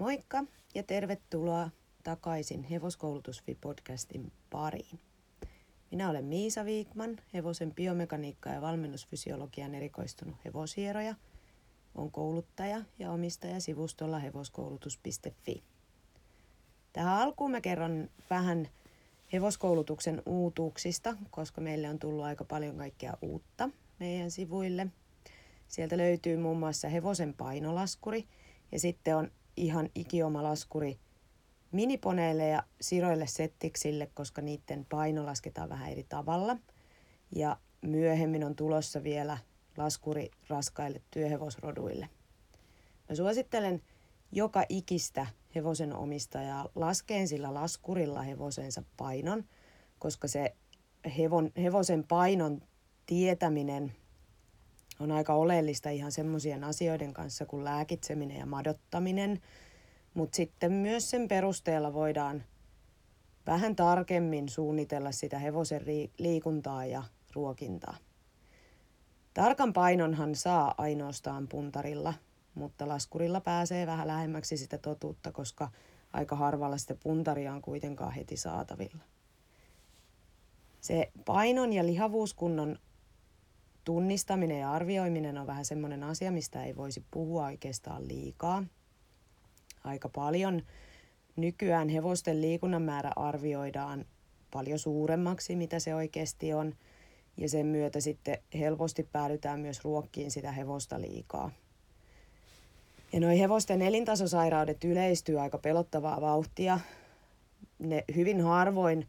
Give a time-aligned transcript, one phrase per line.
[0.00, 1.70] Moikka ja tervetuloa
[2.02, 5.00] takaisin Hevoskoulutusfi-podcastin pariin.
[5.90, 11.14] Minä olen Miisa Viikman, hevosen biomekaniikka- ja valmennusfysiologian erikoistunut hevosieroja.
[11.94, 15.62] on kouluttaja ja omistaja sivustolla hevoskoulutus.fi.
[16.92, 18.68] Tähän alkuun mä kerron vähän
[19.32, 24.86] hevoskoulutuksen uutuuksista, koska meille on tullut aika paljon kaikkea uutta meidän sivuille.
[25.68, 28.26] Sieltä löytyy muun muassa hevosen painolaskuri
[28.72, 30.98] ja sitten on ihan ikioma laskuri
[31.72, 36.56] miniponeille ja siroille settiksille, koska niiden paino lasketaan vähän eri tavalla.
[37.34, 39.38] Ja myöhemmin on tulossa vielä
[39.76, 42.08] laskuri raskaille työhevosroduille.
[43.08, 43.82] Mä suosittelen
[44.32, 49.44] joka ikistä hevosen omistajaa laskeen sillä laskurilla hevosensa painon,
[49.98, 50.56] koska se
[51.18, 52.62] hevon, hevosen painon
[53.06, 53.92] tietäminen
[55.02, 59.40] on aika oleellista ihan semmoisien asioiden kanssa kuin lääkitseminen ja madottaminen,
[60.14, 62.42] mutta sitten myös sen perusteella voidaan
[63.46, 65.82] vähän tarkemmin suunnitella sitä hevosen
[66.18, 67.02] liikuntaa ja
[67.34, 67.96] ruokintaa.
[69.34, 72.14] Tarkan painonhan saa ainoastaan puntarilla,
[72.54, 75.70] mutta laskurilla pääsee vähän lähemmäksi sitä totuutta, koska
[76.12, 79.04] aika harvalla sitä puntaria on kuitenkaan heti saatavilla.
[80.80, 82.78] Se painon ja lihavuuskunnon
[83.84, 88.64] tunnistaminen ja arvioiminen on vähän semmoinen asia, mistä ei voisi puhua oikeastaan liikaa.
[89.84, 90.62] Aika paljon
[91.36, 94.04] nykyään hevosten liikunnan määrä arvioidaan
[94.50, 96.74] paljon suuremmaksi, mitä se oikeasti on,
[97.36, 101.50] ja sen myötä sitten helposti päädytään myös ruokkiin sitä hevosta liikaa.
[103.12, 106.80] Ja nuo hevosten elintasosairaudet yleistyy aika pelottavaa vauhtia.
[107.78, 109.08] Ne hyvin harvoin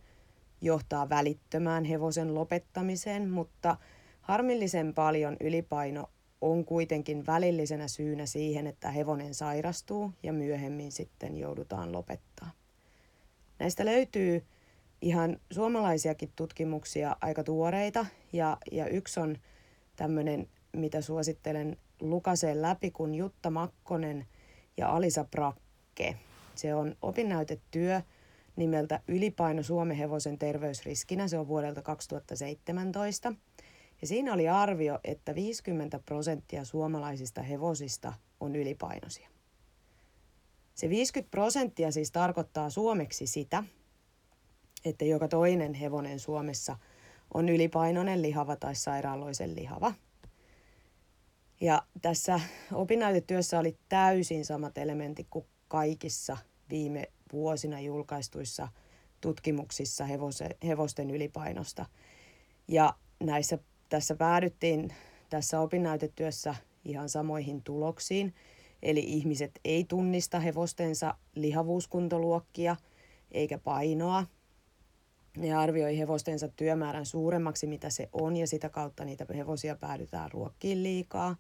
[0.62, 3.78] johtaa välittömään hevosen lopettamiseen, mutta
[4.24, 6.10] harmillisen paljon ylipaino
[6.42, 12.52] on kuitenkin välillisenä syynä siihen, että hevonen sairastuu ja myöhemmin sitten joudutaan lopettaa.
[13.60, 14.44] Näistä löytyy
[15.02, 19.38] ihan suomalaisiakin tutkimuksia aika tuoreita ja, ja yksi on
[19.96, 24.26] tämmöinen, mitä suosittelen lukaseen läpi, kun Jutta Makkonen
[24.78, 26.16] ja Alisa Prakke.
[26.56, 28.02] Se on opinnäytetyö
[28.56, 31.28] nimeltä Ylipaino Suomen hevosen terveysriskinä.
[31.28, 33.34] Se on vuodelta 2017.
[34.04, 39.30] Ja siinä oli arvio, että 50 prosenttia suomalaisista hevosista on ylipainoisia.
[40.74, 43.64] Se 50 prosenttia siis tarkoittaa suomeksi sitä,
[44.86, 46.78] että joka toinen hevonen Suomessa
[47.34, 49.94] on ylipainoinen lihava tai sairaaloisen lihava.
[51.62, 52.40] Ja tässä
[52.74, 56.38] opinnäytetyössä oli täysin samat elementit kuin kaikissa
[56.70, 58.68] viime vuosina julkaistuissa
[59.22, 60.06] tutkimuksissa
[60.64, 61.86] hevosten ylipainosta.
[62.68, 62.94] Ja
[63.24, 63.58] näissä
[63.94, 64.94] tässä päädyttiin
[65.30, 66.56] tässä opinnäytetyössä
[66.86, 68.34] ihan samoihin tuloksiin.
[68.84, 72.76] Eli ihmiset ei tunnista hevostensa lihavuuskuntoluokkia
[73.32, 74.26] eikä painoa.
[75.38, 80.84] Ne arvioi hevostensa työmäärän suuremmaksi, mitä se on, ja sitä kautta niitä hevosia päädytään ruokkiin
[80.84, 81.36] liikaa.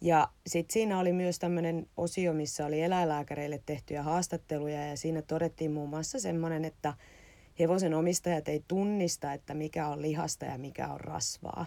[0.00, 5.72] Ja sitten siinä oli myös tämmöinen osio, missä oli eläinlääkäreille tehtyjä haastatteluja, ja siinä todettiin
[5.72, 6.94] muun muassa semmoinen, että
[7.58, 11.66] hevosen omistajat ei tunnista, että mikä on lihasta ja mikä on rasvaa.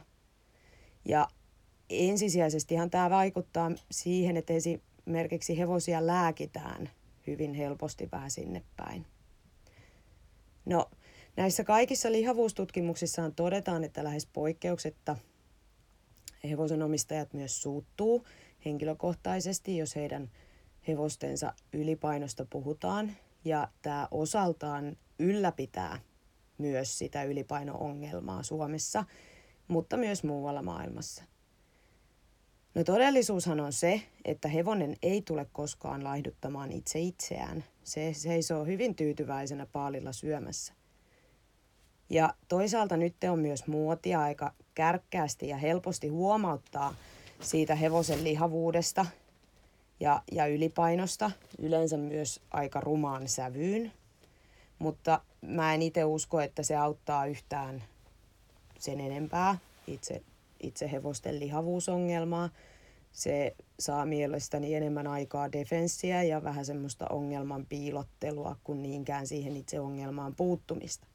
[1.05, 1.27] Ja
[1.89, 6.89] ensisijaisestihan tämä vaikuttaa siihen, että esimerkiksi hevosia lääkitään
[7.27, 9.05] hyvin helposti vähän sinne päin.
[10.65, 10.89] No,
[11.35, 15.15] näissä kaikissa lihavuustutkimuksissaan todetaan, että lähes poikkeuksetta
[16.43, 18.25] hevosen omistajat myös suuttuu
[18.65, 20.31] henkilökohtaisesti, jos heidän
[20.87, 23.11] hevostensa ylipainosta puhutaan.
[23.45, 25.99] Ja tämä osaltaan ylläpitää
[26.57, 29.03] myös sitä ylipaino-ongelmaa Suomessa,
[29.67, 31.23] mutta myös muualla maailmassa.
[32.75, 37.63] No todellisuushan on se, että hevonen ei tule koskaan laihduttamaan itse itseään.
[37.83, 40.73] Se seisoo hyvin tyytyväisenä paalilla syömässä.
[42.09, 46.95] Ja toisaalta nyt on myös muotia aika kärkkäästi ja helposti huomauttaa
[47.41, 49.05] siitä hevosen lihavuudesta
[49.99, 53.91] ja, ja ylipainosta, yleensä myös aika rumaan sävyyn–
[54.79, 57.83] mutta mä en itse usko, että se auttaa yhtään
[58.79, 60.21] sen enempää itse,
[60.59, 62.49] itse hevosten lihavuusongelmaa.
[63.11, 69.79] Se saa mielestäni enemmän aikaa defenssiä ja vähän semmoista ongelman piilottelua kuin niinkään siihen itse
[69.79, 71.07] ongelmaan puuttumista.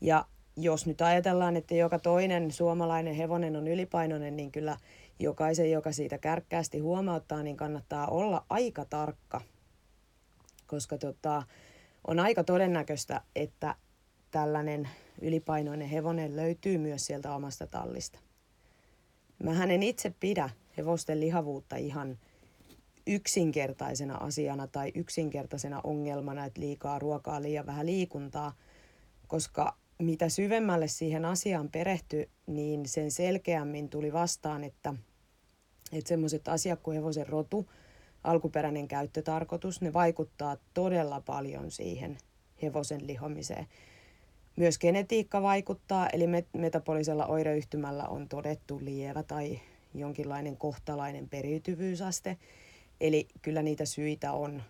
[0.00, 0.26] Ja
[0.56, 4.76] jos nyt ajatellaan, että joka toinen suomalainen hevonen on ylipainoinen, niin kyllä
[5.22, 9.40] jokaisen, joka siitä kärkkäästi huomauttaa, niin kannattaa olla aika tarkka.
[10.66, 11.42] Koska tota,
[12.06, 13.74] on aika todennäköistä, että
[14.30, 14.88] tällainen
[15.20, 18.18] ylipainoinen hevonen löytyy myös sieltä omasta tallista.
[19.42, 22.18] Mä en itse pidä hevosten lihavuutta ihan
[23.06, 28.52] yksinkertaisena asiana tai yksinkertaisena ongelmana, että liikaa ruokaa, liian vähän liikuntaa,
[29.26, 34.94] koska mitä syvemmälle siihen asiaan perehtyi, niin sen selkeämmin tuli vastaan, että,
[35.92, 37.66] että semmoiset asiat kuin hevosen rotu,
[38.24, 42.18] alkuperäinen käyttötarkoitus, ne vaikuttaa todella paljon siihen
[42.62, 43.66] hevosen lihomiseen.
[44.56, 49.60] Myös genetiikka vaikuttaa, eli metabolisella oireyhtymällä on todettu lievä tai
[49.94, 52.36] jonkinlainen kohtalainen periytyvyysaste.
[53.00, 54.62] Eli kyllä niitä syitä on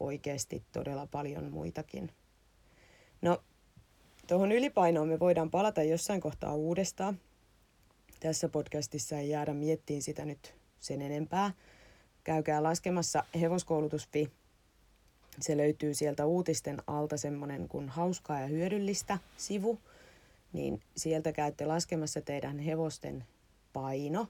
[0.00, 2.10] oikeasti todella paljon muitakin.
[3.22, 3.42] No,
[4.26, 7.20] tuohon ylipainoon me voidaan palata jossain kohtaa uudestaan.
[8.20, 11.52] Tässä podcastissa ei jäädä miettiin sitä nyt sen enempää.
[12.24, 14.30] Käykää laskemassa hevoskoulutus.fi
[15.38, 19.78] se löytyy sieltä uutisten alta semmoinen kuin hauskaa ja hyödyllistä sivu,
[20.52, 23.24] niin sieltä käytte laskemassa teidän hevosten
[23.72, 24.26] paino.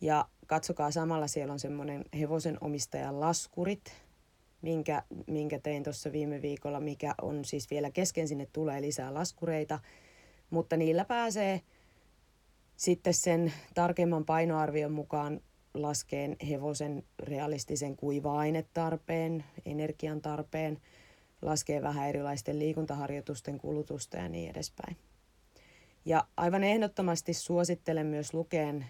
[0.00, 3.92] Ja katsokaa samalla, siellä on semmoinen hevosen omistajan laskurit,
[4.62, 9.78] minkä, minkä tein tuossa viime viikolla, mikä on siis vielä kesken, sinne tulee lisää laskureita,
[10.50, 11.60] mutta niillä pääsee
[12.76, 15.40] sitten sen tarkemman painoarvion mukaan
[15.82, 20.78] laskeen hevosen realistisen kuiva-ainetarpeen, energian tarpeen,
[21.42, 24.96] laskee vähän erilaisten liikuntaharjoitusten kulutusta ja niin edespäin.
[26.04, 28.86] Ja aivan ehdottomasti suosittelen myös lukeen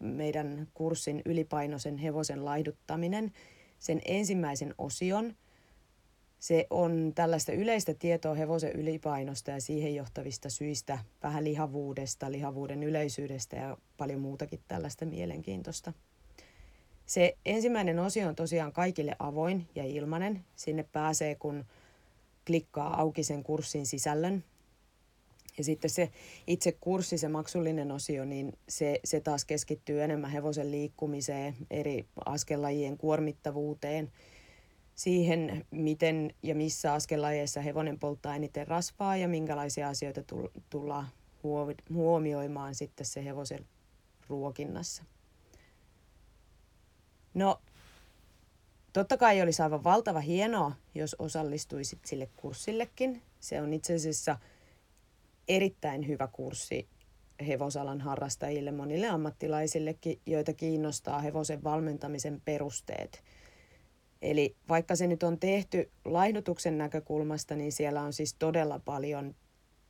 [0.00, 3.32] meidän kurssin ylipainoisen hevosen laihduttaminen,
[3.78, 5.34] sen ensimmäisen osion–
[6.40, 13.56] se on tällaista yleistä tietoa hevosen ylipainosta ja siihen johtavista syistä, vähän lihavuudesta, lihavuuden yleisyydestä
[13.56, 15.92] ja paljon muutakin tällaista mielenkiintoista.
[17.06, 20.44] Se ensimmäinen osio on tosiaan kaikille avoin ja ilmainen.
[20.56, 21.64] Sinne pääsee, kun
[22.46, 24.44] klikkaa auki sen kurssin sisällön.
[25.58, 26.10] Ja sitten se
[26.46, 32.98] itse kurssi, se maksullinen osio, niin se, se taas keskittyy enemmän hevosen liikkumiseen, eri askellajien
[32.98, 34.12] kuormittavuuteen–
[35.00, 40.20] siihen, miten ja missä askelajeissa hevonen polttaa eniten rasvaa ja minkälaisia asioita
[40.70, 41.06] tullaan
[41.90, 43.66] huomioimaan sitten se hevosen
[44.28, 45.04] ruokinnassa.
[47.34, 47.60] No,
[48.92, 53.22] totta kai olisi aivan valtava hienoa, jos osallistuisit sille kurssillekin.
[53.40, 54.38] Se on itse asiassa
[55.48, 56.88] erittäin hyvä kurssi
[57.46, 63.22] hevosalan harrastajille, monille ammattilaisillekin, joita kiinnostaa hevosen valmentamisen perusteet–
[64.22, 69.34] Eli vaikka se nyt on tehty laihdutuksen näkökulmasta, niin siellä on siis todella paljon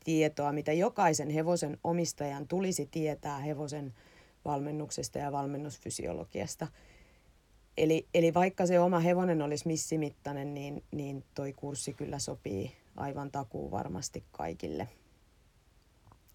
[0.05, 3.95] tietoa, mitä jokaisen hevosen omistajan tulisi tietää hevosen
[4.45, 6.67] valmennuksesta ja valmennusfysiologiasta.
[7.77, 13.31] Eli, eli vaikka se oma hevonen olisi missimittainen, niin, niin toi kurssi kyllä sopii aivan
[13.31, 14.89] takuu varmasti kaikille.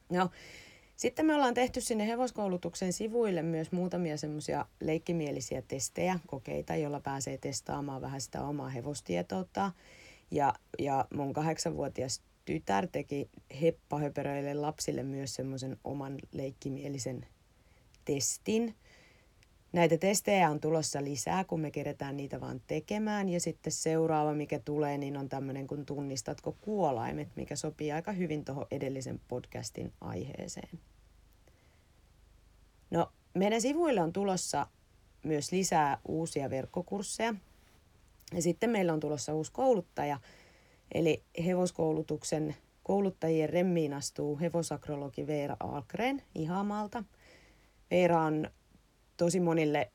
[0.10, 0.30] No,
[0.96, 7.38] sitten me ollaan tehty sinne hevoskoulutuksen sivuille myös muutamia semmoisia leikkimielisiä testejä, kokeita, joilla pääsee
[7.38, 9.72] testaamaan vähän sitä omaa hevostietoutta.
[10.32, 13.30] Ja, ja mun kahdeksanvuotias tytär teki
[13.62, 17.26] heppahöperöille lapsille myös semmoisen oman leikkimielisen
[18.06, 18.76] testin.
[19.76, 23.30] Näitä testejä on tulossa lisää, kun me keretään niitä vaan tekemään.
[23.30, 28.46] Ja sitten seuraava, mikä tulee, niin on tämmöinen kun tunnistatko kuolaimet, mikä sopii aika hyvin
[28.46, 30.80] tuohon edellisen podcastin aiheeseen.
[32.92, 34.68] No, meidän sivuille on tulossa
[35.24, 37.36] myös lisää uusia verkkokursseja.
[38.34, 40.20] Ja sitten meillä on tulossa uusi kouluttaja,
[40.94, 47.04] eli hevoskoulutuksen kouluttajien remmiin astuu hevosakrologi Veera Algren Ihamalta.
[47.92, 48.50] Veera on
[49.18, 49.92] tosi monille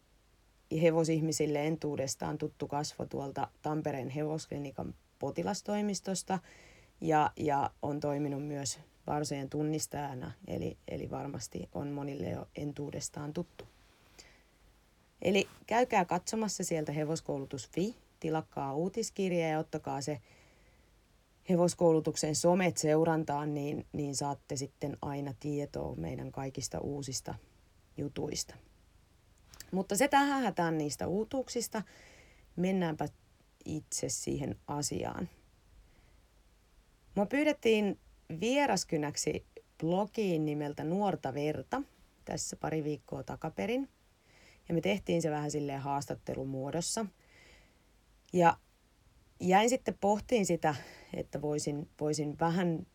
[0.82, 6.38] hevosihmisille entuudestaan tuttu kasvo tuolta Tampereen hevosklinikan potilastoimistosta
[7.00, 13.64] ja, ja on toiminut myös varsojen tunnistajana, eli, eli varmasti on monille jo entuudestaan tuttu.
[15.22, 20.20] Eli käykää katsomassa sieltä hevoskoulutus.fi, tilakkaa uutiskirja ja ottakaa se
[21.48, 27.34] hevoskoulutuksen somet seurantaan, niin, niin saatte sitten aina tietoa meidän kaikista uusista
[27.96, 28.54] jutuista.
[29.70, 31.82] Mutta se tähän hätään niistä uutuuksista.
[32.56, 33.08] Mennäänpä
[33.64, 35.28] itse siihen asiaan.
[37.14, 37.98] Mua pyydettiin
[38.40, 39.46] vieraskynäksi
[39.78, 41.82] blogiin nimeltä Nuorta verta
[42.24, 43.88] tässä pari viikkoa takaperin.
[44.68, 47.06] Ja me tehtiin se vähän silleen haastattelumuodossa.
[48.32, 48.56] Ja
[49.40, 50.74] jäin sitten pohtiin sitä,
[51.14, 52.86] että voisin, voisin vähän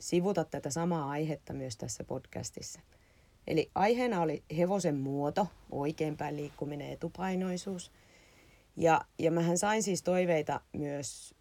[0.00, 2.80] sivuta tätä samaa aihetta myös tässä podcastissa–
[3.48, 7.92] Eli aiheena oli hevosen muoto, oikeinpäin liikkuminen, etupainoisuus.
[8.76, 11.34] Ja, ja mähän sain siis toiveita myös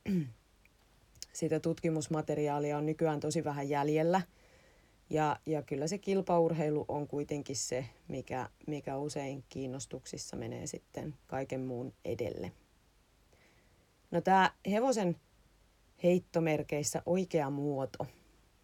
[1.34, 4.22] sitä tutkimusmateriaalia on nykyään tosi vähän jäljellä.
[5.10, 11.62] Ja, ja kyllä se kilpaurheilu on kuitenkin se, mikä, mikä usein kiinnostuksissa menee sitten kaiken
[11.62, 12.52] muun edelle.
[14.12, 15.16] No tämä hevosen
[16.04, 18.08] heittomerkeissä oikea muoto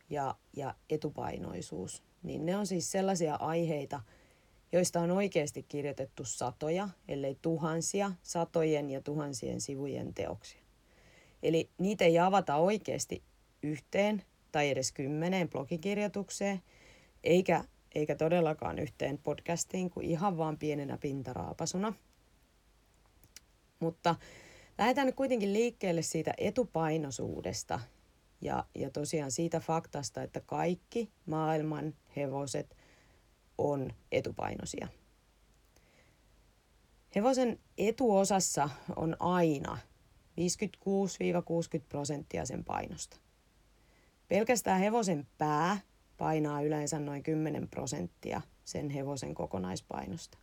[0.10, 4.02] ja, ja etupainoisuus, niin ne on siis sellaisia aiheita,
[4.72, 10.62] joista on oikeasti kirjoitettu satoja, ellei tuhansia, satojen ja tuhansien sivujen teoksia.
[11.44, 13.24] Eli niitä ei avata oikeasti
[13.64, 16.62] yhteen tai edes kymmeneen blogikirjoitukseen,
[17.24, 17.64] eikä,
[17.96, 21.94] eikä todellakaan yhteen podcastiin kuin ihan vaan pienenä pintaraapasuna.
[23.80, 24.16] Mutta
[24.82, 27.80] Lähdetään nyt kuitenkin liikkeelle siitä etupainoisuudesta
[28.42, 32.78] ja, ja tosiaan siitä faktasta, että kaikki maailman hevoset
[33.58, 34.88] on etupainoisia.
[37.16, 39.78] Hevosen etuosassa on aina
[40.40, 43.18] 56-60 prosenttia sen painosta.
[44.28, 45.78] Pelkästään hevosen pää
[46.18, 50.38] painaa yleensä noin 10 prosenttia sen hevosen kokonaispainosta.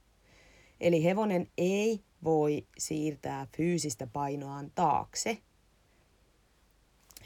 [0.80, 5.38] Eli hevonen ei voi siirtää fyysistä painoaan taakse.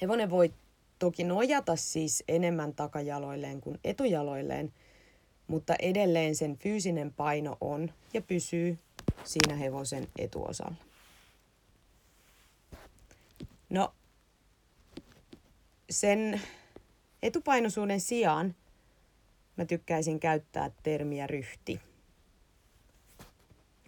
[0.02, 0.54] Hevonen voi
[0.98, 4.72] toki nojata siis enemmän takajaloilleen kuin etujaloilleen,
[5.46, 8.78] mutta edelleen sen fyysinen paino on ja pysyy
[9.24, 10.74] siinä hevosen etuosalla.
[13.70, 13.94] No,
[15.90, 16.40] sen
[17.22, 18.54] etupainoisuuden sijaan
[19.56, 21.80] mä tykkäisin käyttää termiä ryhti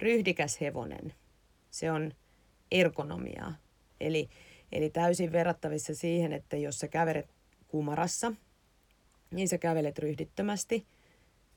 [0.04, 1.14] ryhdikäs hevonen.
[1.70, 2.12] Se on
[2.70, 3.54] ergonomiaa.
[4.00, 4.28] Eli,
[4.72, 7.30] eli täysin verrattavissa siihen, että jos sä kävelet
[7.68, 8.32] kumarassa,
[9.30, 10.86] niin sä kävelet ryhdittömästi,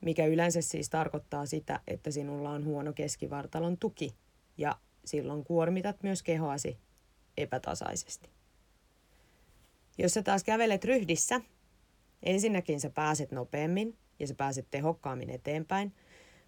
[0.01, 4.15] mikä yleensä siis tarkoittaa sitä, että sinulla on huono keskivartalon tuki
[4.57, 6.77] ja silloin kuormitat myös kehoasi
[7.37, 8.29] epätasaisesti.
[9.97, 11.41] Jos sä taas kävelet ryhdissä,
[12.23, 15.93] ensinnäkin sä pääset nopeammin ja sä pääset tehokkaammin eteenpäin–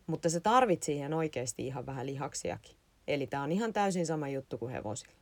[0.09, 2.75] mutta se tarvit siihen oikeasti ihan vähän lihaksiakin.
[3.07, 5.13] Eli tämä on ihan täysin sama juttu kuin hevosilla.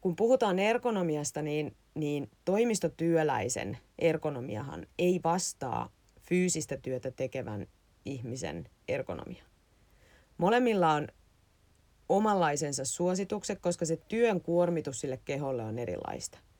[0.00, 7.66] Kun puhutaan ergonomiasta, niin, niin toimistotyöläisen ergonomiahan ei vastaa fyysistä työtä tekevän
[8.04, 9.44] ihmisen ergonomia.
[10.38, 11.08] Molemmilla on
[12.08, 16.38] omanlaisensa suositukset, koska se työn kuormitus sille keholle on erilaista–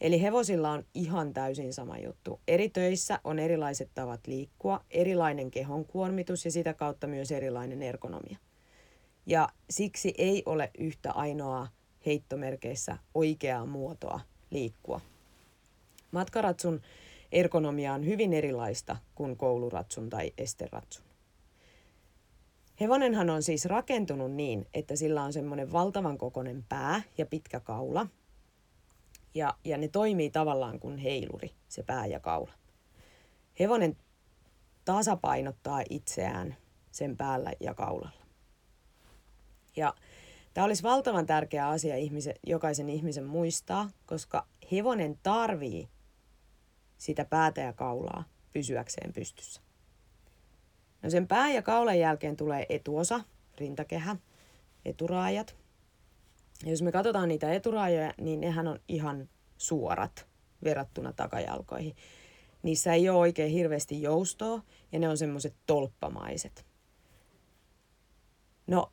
[0.00, 2.40] Eli hevosilla on ihan täysin sama juttu.
[2.48, 8.38] Eri töissä on erilaiset tavat liikkua, erilainen kehon kuormitus ja sitä kautta myös erilainen ergonomia.
[9.26, 11.68] Ja siksi ei ole yhtä ainoaa
[12.06, 14.20] heittomerkeissä oikeaa muotoa
[14.50, 15.00] liikkua.
[16.10, 16.80] Matkaratsun
[17.32, 21.04] ergonomia on hyvin erilaista kuin kouluratsun tai esteratsun.
[22.80, 28.06] Hevonenhan on siis rakentunut niin, että sillä on semmoinen valtavan kokoinen pää ja pitkä kaula–
[29.34, 32.52] ja, ja ne toimii tavallaan kuin heiluri, se pää ja kaula.
[33.60, 33.96] Hevonen
[34.84, 36.56] tasapainottaa itseään
[36.90, 38.24] sen päällä ja kaulalla.
[39.76, 39.94] Ja
[40.54, 45.88] tämä olisi valtavan tärkeä asia ihmisen, jokaisen ihmisen muistaa, koska hevonen tarvii
[46.98, 49.60] sitä päätä ja kaulaa pysyäkseen pystyssä.
[51.02, 53.20] No sen pää- ja kaulan jälkeen tulee etuosa,
[53.58, 54.16] rintakehä,
[54.84, 55.56] eturaajat–
[56.70, 59.28] jos me katsotaan niitä eturaajoja, niin nehän on ihan
[59.58, 60.26] suorat
[60.64, 61.96] verrattuna takajalkoihin.
[62.62, 66.66] niissä ei ole oikein hirveästi joustoa ja ne on semmoiset tolppamaiset.
[68.66, 68.92] No,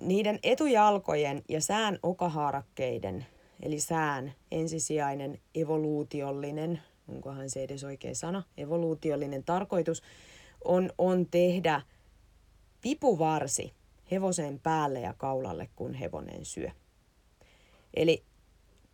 [0.00, 3.26] niiden etujalkojen ja sään okahaarakkeiden,
[3.62, 10.02] eli sään ensisijainen evoluutiollinen, onkohan se edes oikea sana, evoluutiollinen tarkoitus,
[10.64, 11.82] on, on tehdä
[12.84, 13.72] vipuvarsi
[14.10, 16.70] hevosen päälle ja kaulalle, kun hevonen syö.
[17.96, 18.24] Eli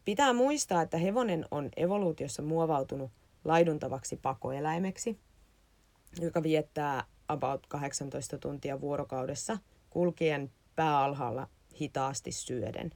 [0.04, 3.10] pitää muistaa, että hevonen on evoluutiossa muovautunut
[3.44, 5.18] laiduntavaksi pakoeläimeksi,
[6.20, 9.58] joka viettää about 18 tuntia vuorokaudessa
[9.90, 11.48] kulkien pääalhaalla
[11.80, 12.90] hitaasti syöden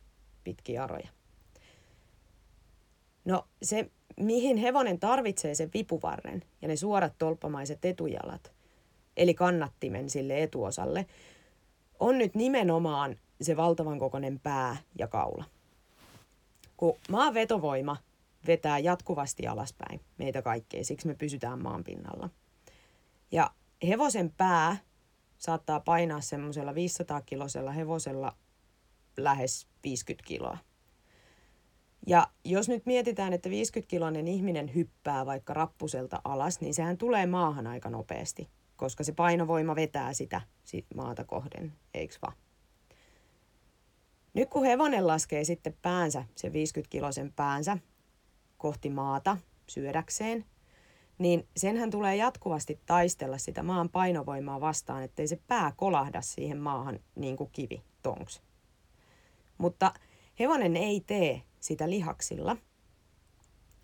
[0.45, 1.09] pitkiä aroja.
[3.25, 8.53] No se, mihin hevonen tarvitsee sen vipuvarren ja ne suorat tolppamaiset etujalat,
[9.17, 11.07] eli kannattimen sille etuosalle,
[12.01, 15.45] on nyt nimenomaan se valtavan kokoinen pää ja kaula.
[16.77, 17.97] Kun maan vetovoima
[18.47, 22.31] vetää jatkuvasti alaspäin meitä kaikkea, siksi me pysytään maan pinnalla.
[23.33, 23.51] Ja
[23.89, 24.77] hevosen pää
[25.39, 28.37] saattaa painaa semmoisella 500-kilosella hevosella
[29.17, 30.59] lähes 50 kiloa.
[32.07, 37.67] Ja jos nyt mietitään, että 50-kiloinen ihminen hyppää vaikka rappuselta alas, niin sehän tulee maahan
[37.67, 40.41] aika nopeasti, koska se painovoima vetää sitä
[40.95, 42.44] maata kohden, eikö vaan?
[44.35, 47.79] Nyt kun hevonen laskee sitten päänsä, se 50-kilosen päänsä,
[48.59, 49.37] kohti maata
[49.67, 50.45] syödäkseen,
[51.19, 57.01] niin senhän tulee jatkuvasti taistella sitä maan painovoimaa vastaan, ettei se pää kolahda siihen maahan
[57.15, 58.43] niin kuin kivi, tonks.
[59.59, 59.95] Mutta
[60.39, 62.57] hevonen ei tee sitä lihaksilla,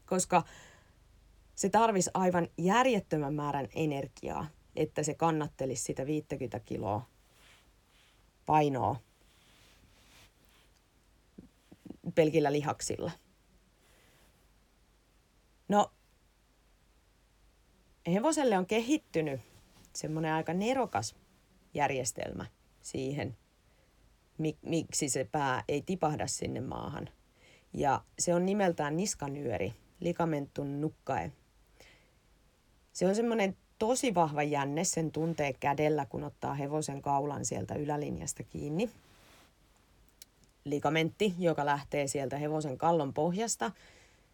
[0.06, 0.42] koska
[1.54, 7.06] se tarvisi aivan järjettömän määrän energiaa, että se kannattelisi sitä 50 kiloa
[8.46, 8.96] painoa
[12.14, 13.10] pelkillä lihaksilla.
[15.68, 15.92] No,
[18.12, 19.40] hevoselle on kehittynyt
[19.94, 21.16] semmoinen aika nerokas
[21.74, 22.46] järjestelmä
[22.80, 23.36] siihen,
[24.62, 27.08] miksi se pää ei tipahda sinne maahan.
[27.72, 31.32] Ja se on nimeltään niskanyöri, ligamentum nukkae.
[32.92, 38.42] Se on semmoinen tosi vahva jänne, sen tuntee kädellä, kun ottaa hevosen kaulan sieltä ylälinjasta
[38.42, 38.90] kiinni.
[40.70, 43.70] Ligamentti, joka lähtee sieltä hevosen kallon pohjasta.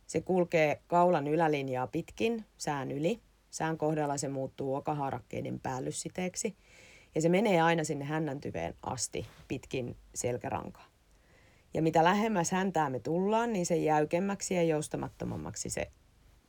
[0.06, 3.20] Se kulkee kaulan ylälinjaa pitkin sään yli.
[3.50, 6.56] Sään kohdalla se muuttuu okahaarakkeiden päällyssiteeksi.
[7.14, 10.86] Ja se menee aina sinne hännäntyveen asti pitkin selkärankaa.
[11.74, 15.90] Ja mitä lähemmäs häntää me tullaan, niin se jäykemmäksi ja joustamattomammaksi se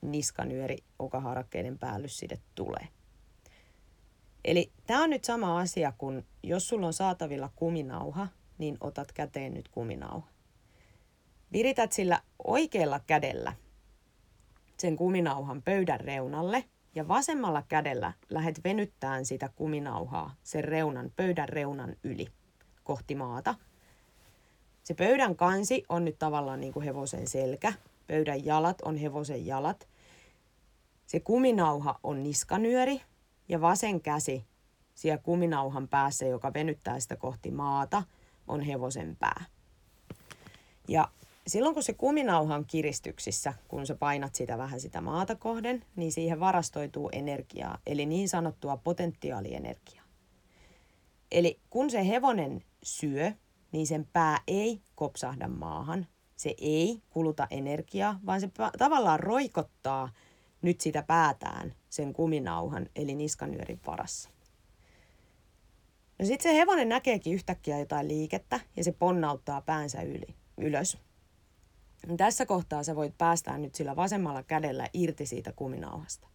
[0.01, 2.87] niskanyöri okahaarakkeiden päällysside tulee.
[4.45, 9.53] Eli tämä on nyt sama asia kuin jos sulla on saatavilla kuminauha, niin otat käteen
[9.53, 10.27] nyt kuminauha.
[11.51, 13.53] Virität sillä oikealla kädellä
[14.77, 16.63] sen kuminauhan pöydän reunalle
[16.95, 22.27] ja vasemmalla kädellä lähet venyttämään sitä kuminauhaa sen reunan, pöydän reunan yli
[22.83, 23.55] kohti maata.
[24.83, 27.73] Se pöydän kansi on nyt tavallaan niin kuin hevosen selkä,
[28.07, 29.87] pöydän jalat on hevosen jalat.
[31.05, 33.01] Se kuminauha on niskanyöri
[33.49, 34.45] ja vasen käsi
[34.95, 38.03] siellä kuminauhan päässä, joka venyttää sitä kohti maata,
[38.47, 39.45] on hevosen pää.
[40.87, 41.07] Ja
[41.47, 46.11] silloin kun se kuminauha on kiristyksissä, kun sä painat sitä vähän sitä maata kohden, niin
[46.11, 50.03] siihen varastoituu energiaa, eli niin sanottua potentiaalienergiaa.
[51.31, 53.31] Eli kun se hevonen syö,
[53.71, 60.09] niin sen pää ei kopsahda maahan, se ei kuluta energiaa, vaan se tavallaan roikottaa
[60.61, 64.29] nyt sitä päätään sen kuminauhan eli niskanyörin varassa.
[66.19, 70.97] No sitten se hevonen näkeekin yhtäkkiä jotain liikettä ja se ponnauttaa päänsä yli, ylös.
[72.17, 76.27] Tässä kohtaa sä voit päästää nyt sillä vasemmalla kädellä irti siitä kuminauhasta.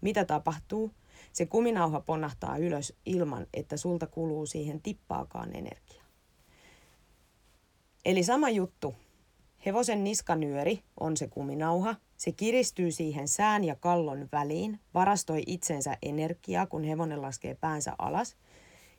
[0.00, 0.90] Mitä tapahtuu?
[1.32, 6.04] Se kuminauha ponnahtaa ylös ilman, että sulta kuluu siihen tippaakaan energiaa.
[8.04, 8.94] Eli sama juttu.
[9.66, 11.94] Hevosen niskanyöri on se kuminauha.
[12.16, 18.36] Se kiristyy siihen sään ja kallon väliin, varastoi itsensä energiaa, kun hevonen laskee päänsä alas–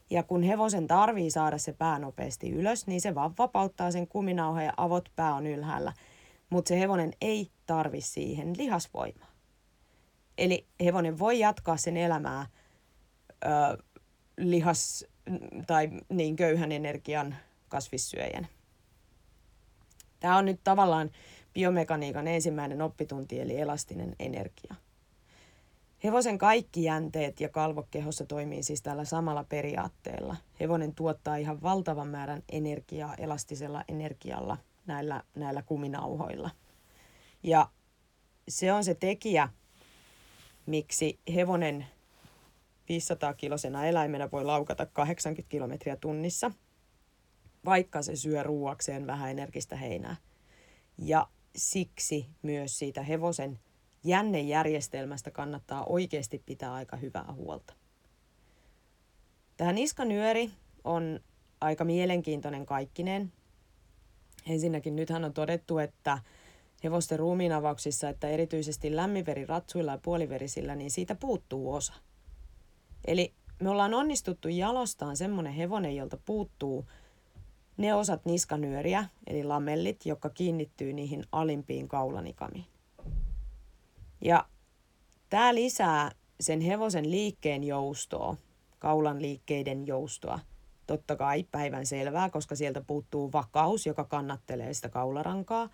[0.09, 4.65] ja kun hevosen tarvii saada se pää nopeasti ylös, niin se vaan vapauttaa sen kuminauhan
[4.65, 5.93] ja avot pää on ylhäällä.
[6.49, 9.31] Mutta se hevonen ei tarvi siihen lihasvoimaa.
[10.37, 12.45] Eli hevonen voi jatkaa sen elämää
[13.45, 13.47] ö,
[14.37, 15.05] lihas-
[15.67, 17.35] tai niin köyhän energian
[17.69, 18.47] kasvissyöjän.
[20.19, 21.09] Tämä on nyt tavallaan
[21.53, 24.75] biomekaniikan ensimmäinen oppitunti, eli elastinen energia.
[26.03, 30.35] Hevosen kaikki jänteet ja kalvokehossa toimii siis tällä samalla periaatteella.
[30.59, 36.49] Hevonen tuottaa ihan valtavan määrän energiaa elastisella energialla näillä, näillä kuminauhoilla.
[37.43, 37.69] Ja
[38.47, 39.49] se on se tekijä,
[40.65, 41.85] miksi hevonen
[42.91, 46.51] 500-kilosena eläimenä voi laukata 80 kilometriä tunnissa,
[47.65, 50.15] vaikka se syö ruuakseen vähän energistä heinää.
[50.97, 53.59] Ja siksi myös siitä hevosen
[54.07, 57.73] jännejärjestelmästä kannattaa oikeasti pitää aika hyvää huolta.
[59.57, 60.51] Tämä niskanyöri
[60.83, 61.19] on
[61.61, 63.31] aika mielenkiintoinen kaikkineen.
[64.47, 66.19] Ensinnäkin nythän on todettu, että
[66.83, 71.93] hevosten ruumiinavauksissa, että erityisesti lämminveriratsuilla ja puoliverisillä, niin siitä puuttuu osa.
[73.07, 76.85] Eli me ollaan onnistuttu jalostaan semmoinen hevonen, jolta puuttuu
[77.77, 82.65] ne osat niskanyöriä, eli lamellit, jotka kiinnittyy niihin alimpiin kaulanikamiin.
[84.21, 84.45] Ja
[85.29, 88.35] tämä lisää sen hevosen liikkeen joustoa,
[88.79, 90.39] kaulan liikkeiden joustoa.
[90.87, 95.69] Totta kai päivän selvää, koska sieltä puuttuu vakaus, joka kannattelee sitä kaularankaa.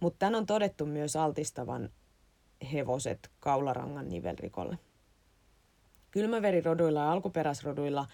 [0.00, 1.88] Mutta tämän on todettu myös altistavan
[2.72, 4.78] hevoset kaularangan nivelrikolle.
[6.10, 8.06] Kylmäveriroduilla ja alkuperäisroduilla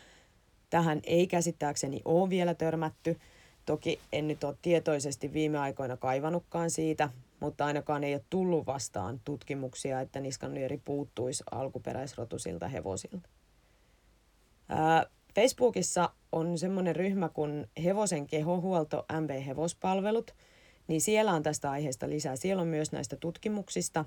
[0.70, 3.20] tähän ei käsittääkseni ole vielä törmätty.
[3.66, 7.08] Toki en nyt ole tietoisesti viime aikoina kaivannutkaan siitä,
[7.40, 13.28] mutta ainakaan ei ole tullut vastaan tutkimuksia, että niskannyöri puuttuisi alkuperäisrotusilta hevosilta.
[14.68, 20.34] Ää, Facebookissa on semmoinen ryhmä kuin Hevosen kehohuolto MB Hevospalvelut,
[20.88, 22.36] niin siellä on tästä aiheesta lisää.
[22.36, 24.04] Siellä on myös näistä tutkimuksista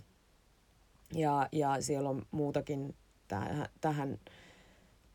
[1.14, 2.96] ja, ja siellä on muutakin
[3.28, 4.20] tähän, tähän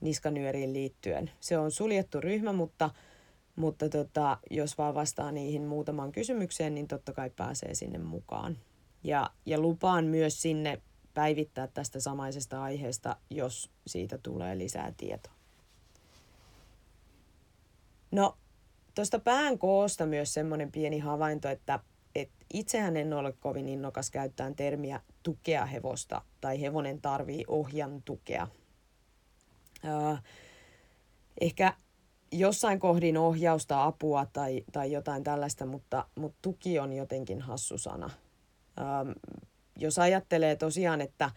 [0.01, 1.31] niskanyöriin liittyen.
[1.41, 2.91] Se on suljettu ryhmä, mutta,
[3.57, 8.59] mutta tota, jos vaan vastaa niihin muutamaan kysymykseen, niin totta kai pääsee sinne mukaan.
[9.05, 10.83] Ja, ja lupaan myös sinne
[11.15, 15.33] päivittää tästä samaisesta aiheesta, jos siitä tulee lisää tietoa.
[18.11, 18.37] No,
[18.95, 21.81] tuosta pään koosta myös semmoinen pieni havainto, että,
[22.15, 28.49] että itsehän en ole kovin innokas käyttämään termiä tukea hevosta tai hevonen tarvii ohjan tukea.
[29.85, 30.17] Öö,
[31.41, 31.75] ehkä
[32.39, 38.11] jossain kohdin ohjausta, apua tai, tai jotain tällaista, mutta, mutta tuki on jotenkin hassu sana.
[38.79, 39.15] Öö,
[39.77, 41.31] jos ajattelee tosiaan, että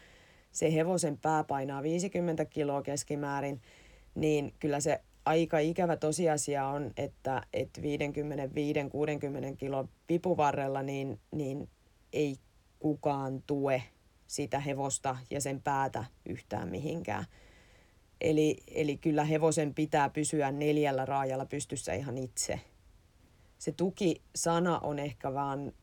[0.51, 3.61] se hevosen pää painaa 50 kiloa keskimäärin,
[4.15, 7.85] niin kyllä se aika ikävä tosiasia on, että, että 55-60
[9.57, 11.69] kilo pipuvarrella niin, niin
[12.13, 12.35] ei
[12.79, 13.83] kukaan tue
[14.27, 17.25] sitä hevosta ja sen päätä yhtään mihinkään.
[18.21, 22.61] Eli, eli kyllä hevosen pitää pysyä neljällä raajalla pystyssä ihan itse.
[23.57, 25.73] Se tuki-sana on ehkä vaan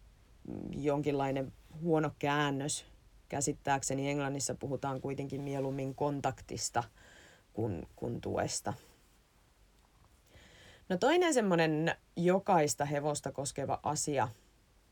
[0.77, 2.87] jonkinlainen huono käännös.
[3.29, 6.85] Käsittääkseni Englannissa puhutaan kuitenkin mieluummin kontaktista
[7.53, 8.75] kuin, kuin tuesta.
[10.89, 14.29] No toinen semmoinen jokaista hevosta koskeva asia,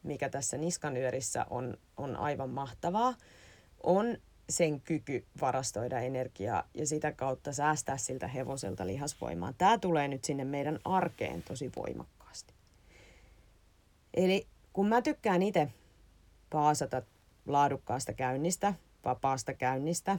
[0.03, 3.15] mikä tässä niskanyörissä on, on aivan mahtavaa,
[3.83, 4.17] on
[4.53, 9.53] sen kyky varastoida energiaa ja sitä kautta säästää siltä hevoselta lihasvoimaa.
[9.59, 12.55] Tämä tulee nyt sinne meidän arkeen tosi voimakkaasti.
[14.15, 15.69] Eli kun mä tykkään itse
[16.51, 17.03] paasata
[17.47, 20.19] laadukkaasta käynnistä, vapaasta käynnistä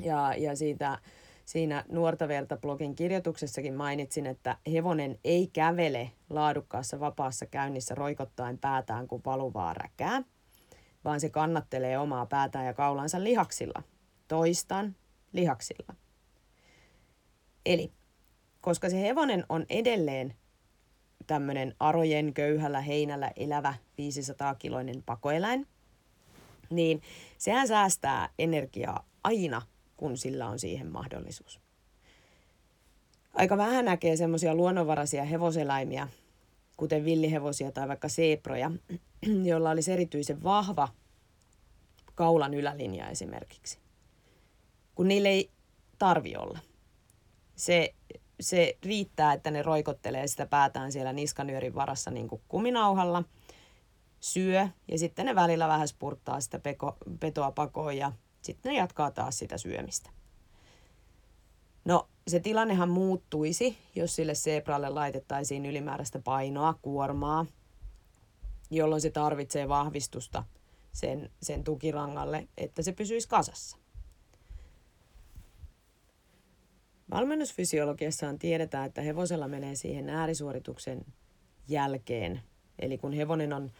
[0.00, 0.98] ja, ja siitä
[1.44, 9.08] siinä Nuorta verta blogin kirjoituksessakin mainitsin, että hevonen ei kävele laadukkaassa vapaassa käynnissä roikottaen päätään
[9.08, 10.22] kuin valuvaa räkää,
[11.04, 13.82] vaan se kannattelee omaa päätään ja kaulansa lihaksilla.
[14.28, 14.96] Toistan,
[15.32, 15.94] lihaksilla.
[17.66, 17.92] Eli
[18.60, 20.34] koska se hevonen on edelleen
[21.26, 25.66] tämmöinen arojen köyhällä heinällä elävä 500-kiloinen pakoeläin,
[26.70, 27.02] niin
[27.38, 29.62] sehän säästää energiaa aina
[29.96, 31.60] kun sillä on siihen mahdollisuus.
[33.34, 36.08] Aika vähän näkee semmoisia luonnonvaraisia hevoseläimiä,
[36.76, 38.70] kuten villihevosia tai vaikka seeproja,
[39.50, 40.88] joilla olisi erityisen vahva
[42.14, 43.78] kaulan ylälinja esimerkiksi.
[44.94, 45.50] Kun niille ei
[45.98, 46.58] tarvi olla.
[47.56, 47.94] Se,
[48.40, 53.24] se riittää, että ne roikottelee sitä päätään siellä niskanyörin varassa niin kuin kuminauhalla,
[54.24, 59.10] syö ja sitten ne välillä vähän spurttaa sitä peko, petoa pakoon ja sitten ne jatkaa
[59.10, 60.10] taas sitä syömistä.
[61.84, 67.46] No, se tilannehan muuttuisi, jos sille sebralle laitettaisiin ylimääräistä painoa, kuormaa,
[68.70, 70.44] jolloin se tarvitsee vahvistusta
[70.92, 73.76] sen, sen tukirangalle, että se pysyisi kasassa.
[77.10, 81.04] Valmennusfysiologiassaan tiedetään, että hevosella menee siihen äärisuorituksen
[81.68, 82.40] jälkeen.
[82.78, 83.70] Eli kun hevonen on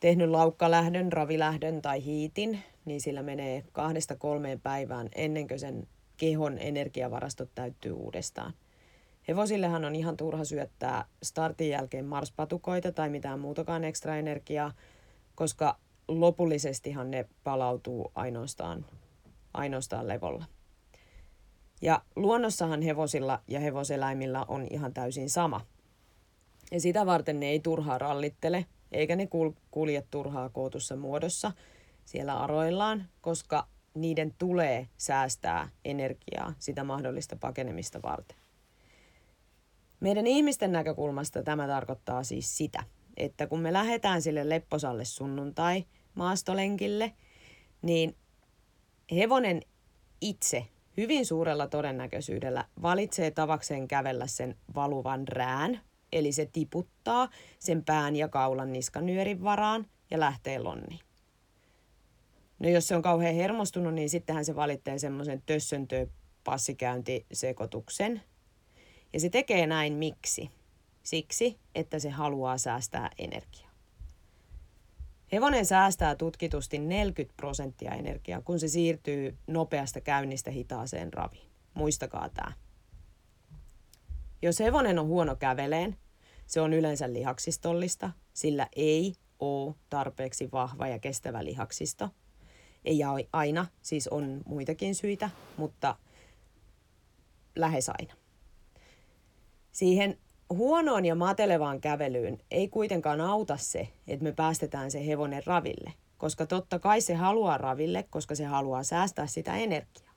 [0.00, 6.58] tehnyt laukkalähdön, ravilähdön tai hiitin, niin sillä menee kahdesta kolmeen päivään ennen kuin sen kehon
[6.58, 8.52] energiavarastot täyttyy uudestaan.
[9.28, 14.72] Hevosillehan on ihan turha syöttää startin jälkeen marspatukoita tai mitään muutakaan ekstra energiaa,
[15.34, 18.86] koska lopullisestihan ne palautuu ainoastaan
[19.56, 20.44] ainoastaan levolla.
[21.82, 25.60] Ja luonnossahan hevosilla ja hevoseläimillä on ihan täysin sama.
[26.72, 29.28] Ja sitä varten ne ei turhaa rallittele, eikä ne
[29.70, 31.52] kulje turhaa kootussa muodossa
[32.04, 38.36] siellä aroillaan, koska niiden tulee säästää energiaa sitä mahdollista pakenemista varten.
[40.00, 42.82] Meidän ihmisten näkökulmasta tämä tarkoittaa siis sitä,
[43.16, 47.12] että kun me lähdetään sille lepposalle sunnuntai maastolenkille,
[47.82, 48.16] niin
[49.16, 49.62] hevonen
[50.20, 55.80] itse hyvin suurella todennäköisyydellä valitsee tavakseen kävellä sen valuvan rään,
[56.12, 57.28] eli se tiputtaa
[57.58, 61.05] sen pään ja kaulan niskanyörin varaan ja lähtee lonni.
[62.58, 66.06] No jos se on kauhean hermostunut, niin sittenhän se valitsee semmoisen tössöntö
[66.44, 68.22] passikäyntisekoituksen.
[69.12, 70.50] Ja se tekee näin miksi?
[71.02, 73.70] Siksi, että se haluaa säästää energiaa.
[75.32, 81.50] Hevonen säästää tutkitusti 40 prosenttia energiaa, kun se siirtyy nopeasta käynnistä hitaaseen raviin.
[81.74, 82.52] Muistakaa tämä.
[84.42, 85.96] Jos hevonen on huono käveleen,
[86.46, 92.10] se on yleensä lihaksistollista, sillä ei ole tarpeeksi vahva ja kestävä lihaksisto.
[92.86, 93.00] Ei
[93.32, 95.96] aina, siis on muitakin syitä, mutta
[97.56, 98.14] lähes aina.
[99.72, 100.18] Siihen
[100.50, 106.46] huonoon ja matelevaan kävelyyn ei kuitenkaan auta se, että me päästetään se hevonen raville, koska
[106.46, 110.14] totta kai se haluaa raville, koska se haluaa säästää sitä energiaa.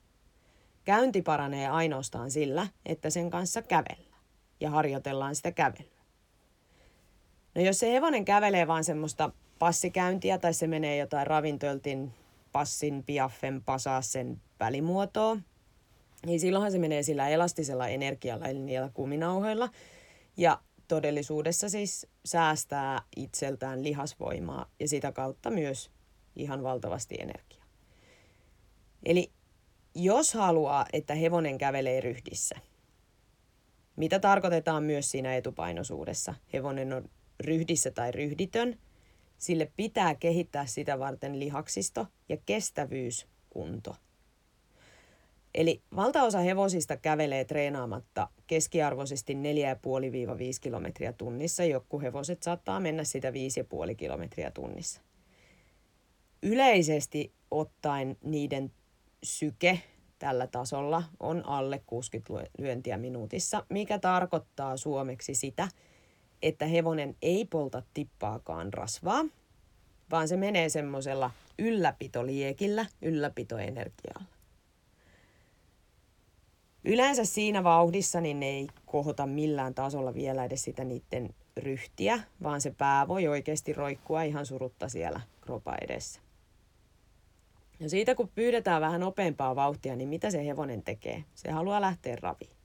[0.84, 4.20] Käynti paranee ainoastaan sillä, että sen kanssa kävellään
[4.60, 6.00] ja harjoitellaan sitä kävelyä.
[7.54, 12.14] No jos se hevonen kävelee vain semmoista passikäyntiä tai se menee jotain ravintöltin,
[12.52, 15.36] passin, piaffen, pasaassen välimuotoa,
[16.26, 19.68] niin silloinhan se menee sillä elastisella energialla eli niillä kuminauhoilla–
[20.36, 25.90] ja todellisuudessa siis säästää itseltään lihasvoimaa ja sitä kautta myös
[26.36, 27.66] ihan valtavasti energiaa.
[29.02, 29.32] Eli
[29.94, 32.54] jos haluaa, että hevonen kävelee ryhdissä,
[33.96, 37.10] mitä tarkoitetaan myös siinä etupainoisuudessa, hevonen on
[37.40, 38.78] ryhdissä tai ryhditön,
[39.40, 43.96] sille pitää kehittää sitä varten lihaksisto ja kestävyyskunto–
[45.54, 49.38] Eli valtaosa hevosista kävelee treenaamatta keskiarvoisesti 4,5-5
[50.60, 51.64] kilometriä tunnissa.
[51.64, 55.00] Joku hevoset saattaa mennä sitä 5,5 kilometriä tunnissa.
[56.42, 58.72] Yleisesti ottaen niiden
[59.22, 59.80] syke
[60.18, 65.68] tällä tasolla on alle 60 lyöntiä minuutissa, mikä tarkoittaa suomeksi sitä,
[66.42, 69.24] että hevonen ei polta tippaakaan rasvaa,
[70.10, 74.24] vaan se menee semmoisella ylläpitoliekillä, ylläpitoenergialla.
[76.84, 82.60] Yleensä siinä vauhdissa niin ne ei kohota millään tasolla vielä edes sitä niiden ryhtiä, vaan
[82.60, 86.20] se pää voi oikeasti roikkua ihan surutta siellä kropa edessä.
[87.80, 91.24] Ja siitä kun pyydetään vähän nopeampaa vauhtia, niin mitä se hevonen tekee?
[91.34, 92.59] Se haluaa lähteä raviin.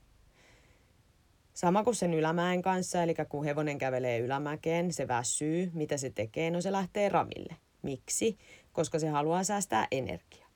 [1.56, 5.70] Sama kuin sen ylämäen kanssa, eli kun hevonen kävelee ylämäkeen, se väsyy.
[5.74, 6.50] Mitä se tekee?
[6.50, 7.56] No se lähtee raville.
[7.82, 8.38] Miksi?
[8.72, 10.48] Koska se haluaa säästää energiaa.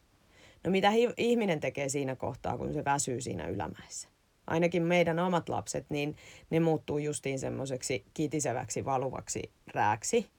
[0.65, 4.09] No mitä hi- ihminen tekee siinä kohtaa, kun se väsyy siinä ylämäessä?
[4.47, 6.17] Ainakin meidän omat lapset, niin
[6.51, 10.31] ne muuttuu justiin semmoiseksi kitiseväksi valuvaksi rääksi.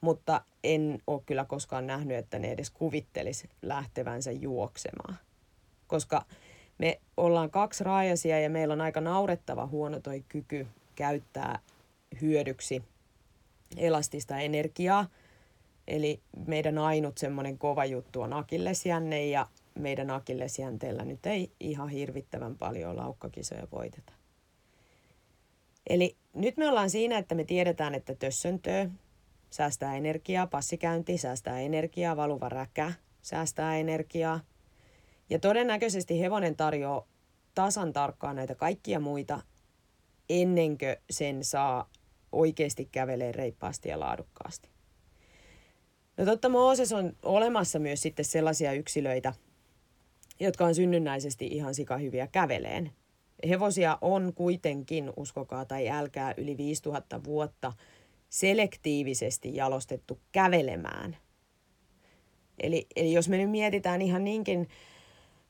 [0.00, 5.16] Mutta en ole kyllä koskaan nähnyt, että ne edes kuvittelisi lähtevänsä juoksemaan.
[5.86, 6.24] Koska
[6.78, 11.58] me ollaan kaksi raajasia ja meillä on aika naurettava huono toi kyky käyttää
[12.20, 12.82] hyödyksi
[13.76, 15.06] elastista energiaa–
[15.88, 22.58] Eli meidän ainut semmoinen kova juttu on akillesjänne ja meidän akillesjänteellä nyt ei ihan hirvittävän
[22.58, 24.12] paljon laukkakisoja voiteta.
[25.86, 28.86] Eli nyt me ollaan siinä, että me tiedetään, että tössöntöö
[29.50, 34.40] säästää energiaa, passikäynti säästää energiaa, valuva räkä säästää energiaa.
[35.30, 37.06] Ja todennäköisesti hevonen tarjoaa
[37.54, 39.40] tasan tarkkaan näitä kaikkia muita
[40.28, 41.90] ennen kuin sen saa
[42.32, 44.68] oikeasti kävelee reippaasti ja laadukkaasti.
[46.16, 49.32] No totta Mooses on olemassa myös sitten sellaisia yksilöitä,
[50.40, 52.92] jotka on synnynnäisesti ihan sikahyviä käveleen.
[53.48, 57.72] Hevosia on kuitenkin, uskokaa tai älkää, yli 5000 vuotta
[58.28, 61.16] selektiivisesti jalostettu kävelemään.
[62.58, 64.68] Eli, eli jos me nyt mietitään ihan niinkin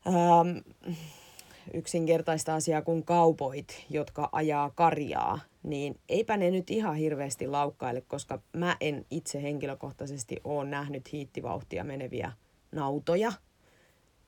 [0.06, 0.58] ähm,
[1.74, 8.42] yksinkertaista asiaa kuin kaupoit, jotka ajaa karjaa, niin eipä ne nyt ihan hirveästi laukkaile, koska
[8.52, 12.32] mä en itse henkilökohtaisesti ole nähnyt hiittivauhtia meneviä
[12.72, 13.32] nautoja.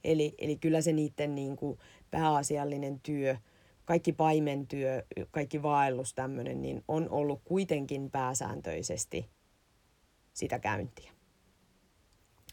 [0.04, 1.78] Eli, eli kyllä se niiden niin kuin
[2.10, 3.36] pääasiallinen työ,
[3.84, 9.30] kaikki paimentyö, kaikki vaellus tämmöinen, niin on ollut kuitenkin pääsääntöisesti
[10.34, 11.17] sitä käyntiä.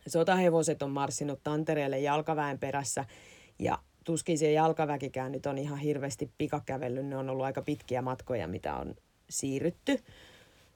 [0.07, 3.05] Sotahevoset on marssinut Tantereelle jalkaväen perässä
[3.59, 7.05] ja tuskin se jalkaväkikään nyt on ihan hirveästi pikakävellyt.
[7.05, 8.95] Ne on ollut aika pitkiä matkoja, mitä on
[9.29, 9.99] siirrytty.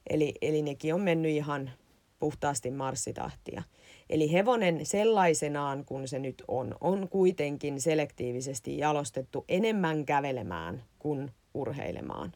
[0.10, 1.72] Eli, eli nekin on mennyt ihan
[2.20, 3.64] puhtaasti marssitahtia.
[4.10, 12.34] Eli hevonen sellaisenaan, kun se nyt on, on kuitenkin selektiivisesti jalostettu enemmän kävelemään kuin urheilemaan.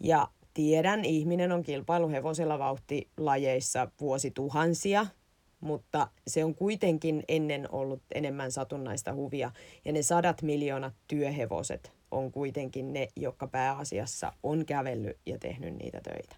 [0.00, 5.06] Ja tiedän, ihminen on kilpailu hevosella vauhtilajeissa vuosituhansia,
[5.62, 9.50] mutta se on kuitenkin ennen ollut enemmän satunnaista huvia.
[9.84, 16.00] Ja ne sadat miljoonat työhevoset on kuitenkin ne, jotka pääasiassa on kävellyt ja tehnyt niitä
[16.00, 16.36] töitä.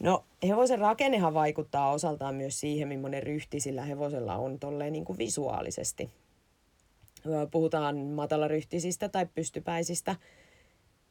[0.00, 5.18] No hevosen rakennehan vaikuttaa osaltaan myös siihen, millainen ryhti sillä hevosella on tolleen niin kuin
[5.18, 6.10] visuaalisesti.
[7.50, 10.16] Puhutaan matalaryhtisistä tai pystypäisistä,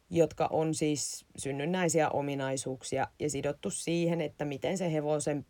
[0.09, 5.45] jotka on siis synnynnäisiä ominaisuuksia ja sidottu siihen, että miten se hevosen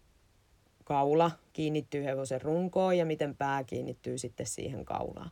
[0.87, 5.31] kaula kiinnittyy hevosen runkoon ja miten pää kiinnittyy sitten siihen kaulaan.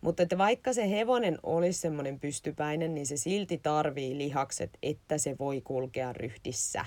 [0.00, 5.36] Mutta että vaikka se hevonen olisi semmoinen pystypäinen, niin se silti tarvii lihakset, että se
[5.38, 6.84] voi kulkea ryhdissä.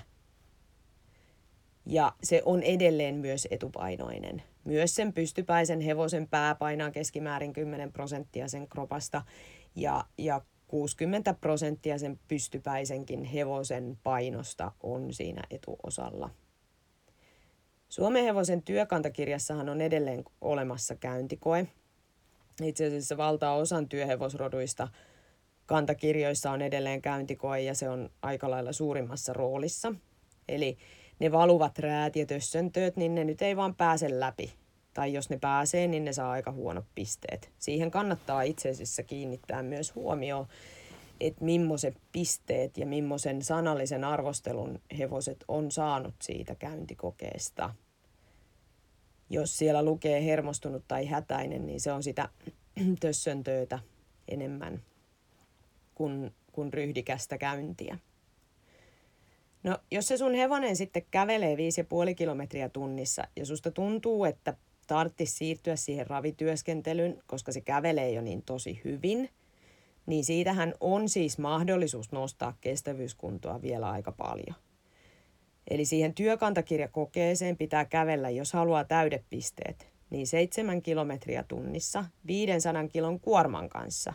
[1.86, 4.44] Ja se on edelleen myös etupainoinen.
[4.64, 9.22] Myös sen pystypäisen hevosen pää painaa keskimäärin 10 prosenttia sen kropasta
[9.76, 16.30] ja, ja 60 prosenttia sen pystypäisenkin hevosen painosta on siinä etuosalla.
[17.92, 21.68] Suomen hevosen työkantakirjassahan on edelleen olemassa käyntikoe.
[22.64, 24.88] Itse asiassa valtaosan työhevosroduista
[25.66, 29.94] kantakirjoissa on edelleen käyntikoe ja se on aika lailla suurimmassa roolissa.
[30.50, 30.78] Eli
[31.20, 34.54] ne valuvat räät ja tössöntööt, niin ne nyt ei vaan pääse läpi.
[34.94, 37.52] Tai jos ne pääsee, niin ne saa aika huonot pisteet.
[37.60, 40.48] Siihen kannattaa itse asiassa kiinnittää myös huomioon,
[41.22, 47.76] että millaiset pisteet ja millaisen sanallisen arvostelun hevoset on saanut siitä käyntikokeesta.
[49.30, 52.30] Jos siellä lukee hermostunut tai hätäinen, niin se on sitä
[53.00, 53.80] tössöntöötä
[54.28, 54.82] enemmän
[55.96, 57.98] kuin, kuin ryhdikästä käyntiä.
[59.64, 64.54] No, jos se sun hevonen sitten kävelee 5,5 kilometriä tunnissa ja susta tuntuu, että
[64.88, 69.30] tarvitsisi siirtyä siihen ravityöskentelyyn, koska se kävelee jo niin tosi hyvin–
[70.12, 74.56] niin siitähän on siis mahdollisuus nostaa kestävyyskuntoa vielä aika paljon.
[75.70, 83.70] Eli siihen työkantakirjakokeeseen pitää kävellä, jos haluaa täydepisteet, niin 7 kilometriä tunnissa 500 kilon kuorman
[83.70, 84.14] kanssa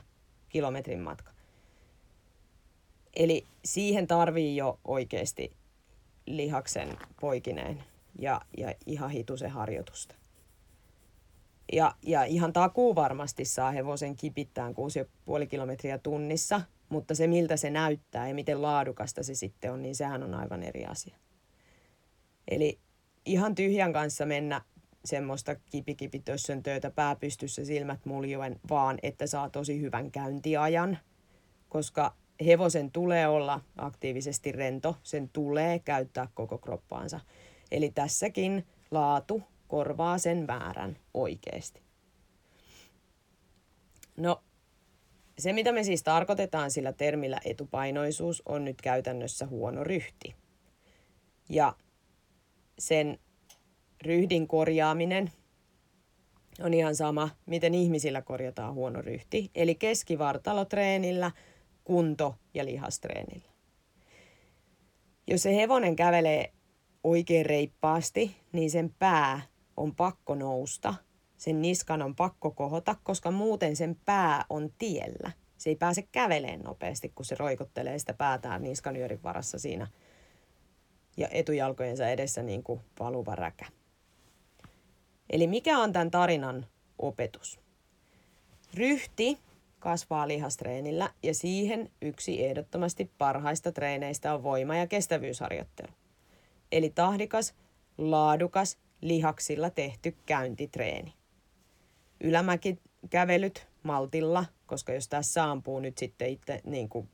[0.49, 1.33] kilometrin matka.
[3.17, 5.53] Eli siihen tarvii jo oikeasti
[6.27, 7.85] lihaksen poikineen
[8.19, 10.15] ja, ja ihan hitusen harjoitusta.
[11.73, 14.75] Ja, ja ihan takuu varmasti saa hevosen kipittään
[15.41, 19.95] 6,5 kilometriä tunnissa, mutta se miltä se näyttää ja miten laadukasta se sitten on, niin
[19.95, 21.17] sehän on aivan eri asia.
[22.49, 22.79] Eli
[23.25, 24.63] ihan tyhjän kanssa mennä
[25.05, 30.99] semmoista kipikipitössön töitä pääpystyssä silmät muljuen, vaan että saa tosi hyvän käyntiajan,
[31.69, 37.21] koska hevosen tulee olla aktiivisesti rento, sen tulee käyttää koko kroppaansa.
[37.71, 41.83] Eli tässäkin laatu korvaa sen määrän oikeasti.
[44.17, 44.43] No,
[45.39, 50.35] se mitä me siis tarkoitetaan sillä termillä etupainoisuus on nyt käytännössä huono ryhti.
[51.49, 51.77] Ja
[52.79, 53.19] sen
[54.03, 55.33] ryhdin korjaaminen
[56.61, 59.51] on ihan sama, miten ihmisillä korjataan huono ryhti.
[59.55, 61.31] Eli keskivartalotreenillä,
[61.85, 63.51] kunto- ja lihastreenillä.
[65.27, 66.53] Jos se hevonen kävelee
[67.05, 69.41] oikein reippaasti, niin sen pää
[69.77, 70.95] on pakko nousta,
[71.37, 75.33] sen niskan on pakko kohota, koska muuten sen pää on tiellä.
[75.59, 79.87] Se ei pääse käveleen nopeasti, kun se roikottelee sitä päätään niskanyörin varassa siinä
[81.17, 83.67] ja etujalkojensa edessä niin kuin valuva räkä.
[85.31, 86.67] Eli mikä on tämän tarinan
[86.99, 87.61] opetus?
[88.75, 89.39] Ryhti
[89.79, 95.93] kasvaa lihastreenillä ja siihen yksi ehdottomasti parhaista treeneistä on voima- ja kestävyysharjoittelu.
[96.73, 97.55] Eli tahdikas,
[97.99, 101.15] laadukas lihaksilla tehty käyntitreeni.
[102.21, 107.09] Ylämäkikävelyt maltilla, koska jos tässä ampuu nyt sitten itse, niin kuin,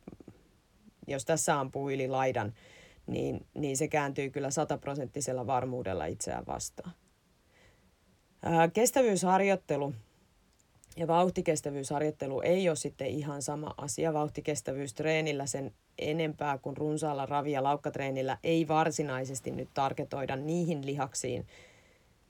[1.06, 2.54] jos tässä ampuu yli laidan,
[3.06, 6.92] niin, niin se kääntyy kyllä sataprosenttisella varmuudella itseään vastaan.
[8.42, 9.94] Ää, kestävyysharjoittelu
[10.96, 14.12] ja vauhtikestävyysharjoittelu ei ole sitten ihan sama asia.
[14.12, 21.46] Vauhtikestävyystreenillä sen enempää kuin runsaalla ravi- ja laukkatreenillä ei varsinaisesti nyt tarketoida niihin lihaksiin,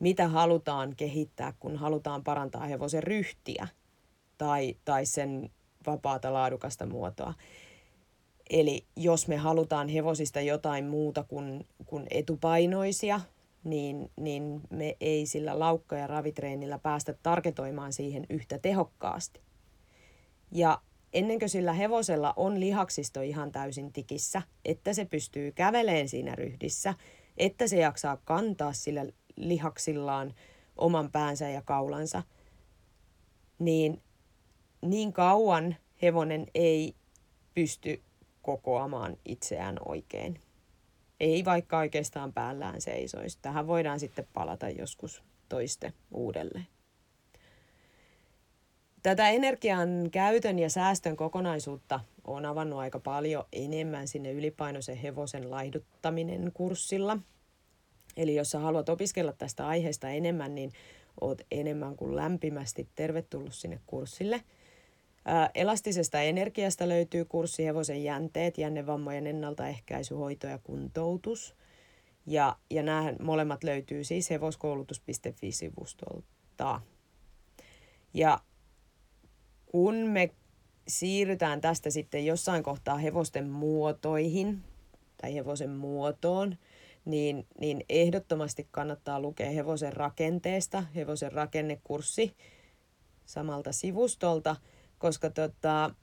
[0.03, 3.69] mitä halutaan kehittää, kun halutaan parantaa hevosen ryhtiä
[4.39, 5.51] tai, tai sen
[5.87, 7.35] vapaata laadukasta muotoa.
[8.51, 13.21] Eli jos me halutaan hevosista jotain muuta kuin, kuin etupainoisia
[13.65, 19.41] niin, niin me ei sillä laukka- ja ravitreenillä päästä tarketoimaan siihen yhtä tehokkaasti.
[20.53, 20.81] Ja
[21.13, 26.95] ennen kuin sillä hevosella on lihaksisto ihan täysin tikissä, että se pystyy käveleen siinä ryhdissä,
[27.37, 29.07] että se jaksaa kantaa sillä
[29.37, 30.35] lihaksillaan
[30.77, 32.23] oman päänsä ja kaulansa,
[33.59, 34.03] niin
[34.83, 36.95] niin kauan hevonen ei
[37.55, 38.03] pysty
[38.43, 40.41] kokoamaan itseään oikein.
[41.21, 43.39] Ei vaikka oikeastaan päällään seisoisi.
[43.43, 46.67] Tähän voidaan sitten palata joskus toiste uudelleen.
[49.03, 56.51] Tätä energian käytön ja säästön kokonaisuutta on avannut aika paljon enemmän sinne ylipainoisen hevosen laihduttaminen
[56.55, 57.19] kurssilla.
[58.17, 60.73] Eli jos sä haluat opiskella tästä aiheesta enemmän, niin
[61.21, 64.43] oot enemmän kuin lämpimästi tervetullut sinne kurssille–
[65.55, 71.55] Elastisesta energiasta löytyy kurssi Hevosen jänteet, jännevammojen ennaltaehkäisy, hoito ja kuntoutus.
[72.27, 76.81] Ja, ja nämä molemmat löytyy siis hevoskoulutus.fi-sivustolta.
[78.15, 78.41] Ja
[79.67, 80.31] kun me
[80.89, 84.63] siirrytään tästä sitten jossain kohtaa hevosten muotoihin
[85.23, 86.57] tai hevosen muotoon,
[87.05, 92.37] niin, niin ehdottomasti kannattaa lukea hevosen rakenteesta, hevosen rakennekurssi
[93.27, 94.57] samalta sivustolta–
[95.03, 95.95] koska tota,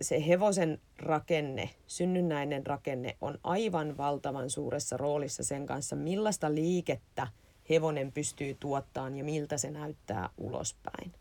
[0.00, 7.26] se hevosen rakenne, synnynnäinen rakenne on aivan valtavan suuressa roolissa sen kanssa, millaista liikettä
[7.70, 11.12] hevonen pystyy tuottamaan ja miltä se näyttää ulospäin.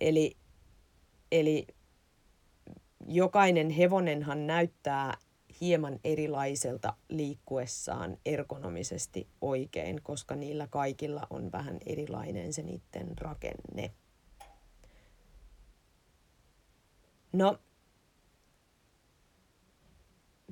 [0.00, 0.36] Eli,
[1.32, 1.66] eli
[3.06, 5.14] jokainen hevonenhan näyttää
[5.64, 13.90] hieman erilaiselta liikkuessaan ergonomisesti oikein, koska niillä kaikilla on vähän erilainen se niiden rakenne.
[17.32, 17.58] No,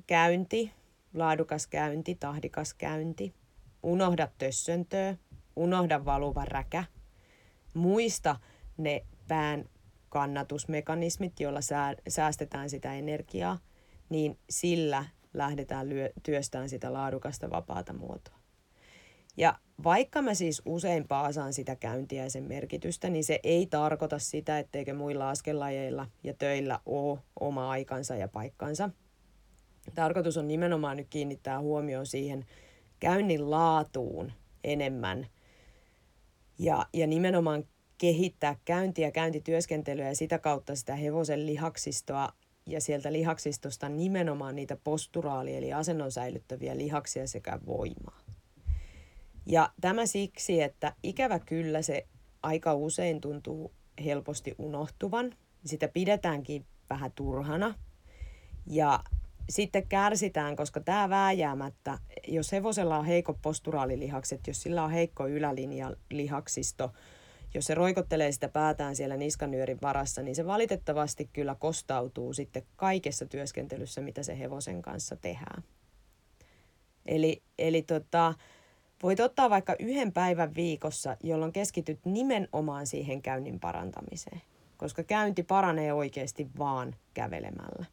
[0.07, 0.71] käynti,
[1.13, 3.33] laadukas käynti, tahdikas käynti.
[3.83, 5.17] Unohda tössöntöä,
[5.55, 6.83] unohda valuva räkä.
[7.73, 8.39] Muista
[8.77, 9.69] ne pään
[10.09, 11.59] kannatusmekanismit, joilla
[12.07, 13.59] säästetään sitä energiaa,
[14.09, 18.43] niin sillä lähdetään lyö, työstään sitä laadukasta vapaata muotoa.
[19.37, 24.19] Ja vaikka mä siis usein paasaan sitä käyntiä ja sen merkitystä, niin se ei tarkoita
[24.19, 28.89] sitä, etteikö muilla askelajeilla ja töillä ole oma aikansa ja paikkansa.
[29.95, 32.45] Tarkoitus on nimenomaan nyt kiinnittää huomioon siihen
[32.99, 34.31] käynnin laatuun
[34.63, 35.27] enemmän
[36.59, 37.63] ja, ja nimenomaan
[37.97, 42.29] kehittää käyntiä, käyntityöskentelyä ja sitä kautta sitä hevosen lihaksistoa
[42.65, 48.19] ja sieltä lihaksistosta nimenomaan niitä posturaali- eli asennon säilyttäviä lihaksia sekä voimaa.
[49.45, 52.07] Ja tämä siksi, että ikävä kyllä se
[52.43, 53.71] aika usein tuntuu
[54.05, 55.35] helposti unohtuvan.
[55.65, 57.73] Sitä pidetäänkin vähän turhana.
[58.67, 58.99] Ja
[59.49, 65.95] sitten kärsitään, koska tämä vääjäämättä, jos hevosella on heikko posturaalilihakset, jos sillä on heikko ylälinja
[66.09, 66.93] lihaksisto,
[67.53, 73.25] jos se roikottelee sitä päätään siellä niskanyörin varassa, niin se valitettavasti kyllä kostautuu sitten kaikessa
[73.25, 75.63] työskentelyssä, mitä se hevosen kanssa tehdään.
[77.05, 78.33] Eli, eli tota,
[79.03, 84.41] Voit ottaa vaikka yhden päivän viikossa, jolloin keskityt nimenomaan siihen käynnin parantamiseen,
[84.77, 87.85] koska käynti paranee oikeasti vaan kävelemällä.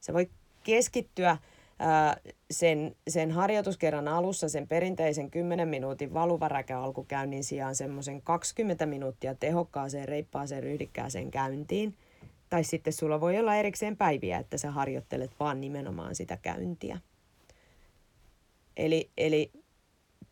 [0.00, 0.30] Se voi
[0.64, 1.38] keskittyä
[2.50, 10.08] sen, sen harjoituskerran alussa sen perinteisen 10 minuutin valuvaräkä alkukäynnin sijaan semmoisen 20 minuuttia tehokkaaseen,
[10.08, 11.94] reippaaseen, ryhdikkääseen käyntiin.
[12.50, 16.98] Tai sitten sulla voi olla erikseen päiviä, että sä harjoittelet vaan nimenomaan sitä käyntiä.
[18.76, 19.50] Eli, eli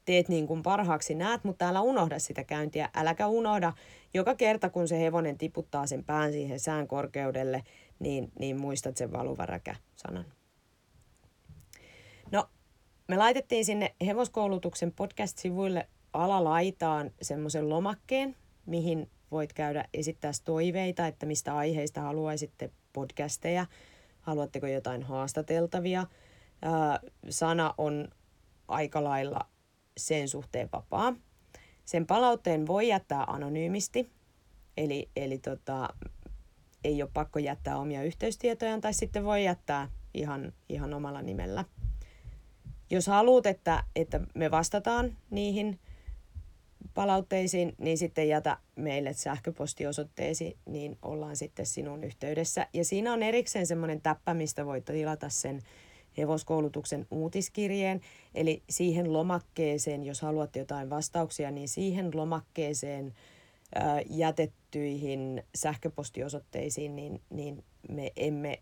[0.04, 2.88] teet niin kuin parhaaksi näet, mutta älä unohda sitä käyntiä.
[2.94, 3.72] Äläkä unohda
[4.14, 7.62] joka kerta, kun se hevonen tiputtaa sen pään siihen sään korkeudelle,
[7.98, 10.24] niin, niin muistat sen valuvaräkä-sanan.
[10.24, 10.35] No,
[13.08, 18.36] me laitettiin sinne hevoskoulutuksen podcast-sivuille alalaitaan semmoisen lomakkeen,
[18.66, 23.66] mihin voit käydä esittää toiveita, että mistä aiheista haluaisitte podcasteja,
[24.20, 26.06] haluatteko jotain haastateltavia.
[27.30, 28.08] Sana on
[28.68, 29.40] aika lailla
[29.96, 31.14] sen suhteen vapaa.
[31.84, 34.10] Sen palautteen voi jättää anonyymisti,
[34.76, 35.88] eli, eli tota,
[36.84, 41.64] ei ole pakko jättää omia yhteystietojaan, tai sitten voi jättää ihan, ihan omalla nimellä.
[42.90, 45.78] Jos haluat, että, että me vastataan niihin
[46.94, 52.66] palautteisiin, niin sitten jätä meille sähköpostiosoitteesi, niin ollaan sitten sinun yhteydessä.
[52.72, 55.62] Ja siinä on erikseen semmoinen täppä, mistä voit tilata sen
[56.16, 58.00] hevoskoulutuksen uutiskirjeen,
[58.34, 63.14] eli siihen lomakkeeseen, jos haluatte jotain vastauksia, niin siihen lomakkeeseen
[64.10, 68.58] jätettyihin sähköpostiosoitteisiin, niin, niin me emme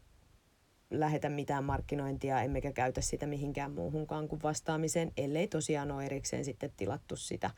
[1.00, 6.72] lähetä mitään markkinointia, emmekä käytä sitä mihinkään muuhunkaan kuin vastaamiseen, ellei tosiaan ole erikseen sitten
[6.76, 7.50] tilattu sitä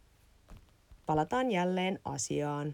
[1.05, 2.73] Palataan jälleen asiaan.